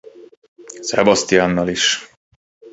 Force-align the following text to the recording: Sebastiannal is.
Sebastiannal 0.89 1.69
is. 1.69 1.85